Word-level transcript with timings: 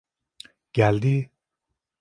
Geldi! 0.73 1.31